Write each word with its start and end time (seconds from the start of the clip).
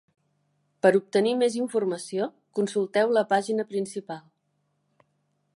Per 0.85 0.91
obtenir 0.99 1.33
més 1.41 1.57
informació, 1.59 2.29
consulteu 2.61 3.15
la 3.19 3.27
pàgina 3.35 3.67
principal. 3.75 4.25